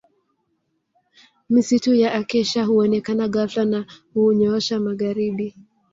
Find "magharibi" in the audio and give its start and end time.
4.79-5.55